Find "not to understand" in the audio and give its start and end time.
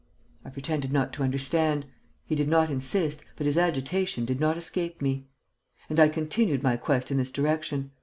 0.91-1.85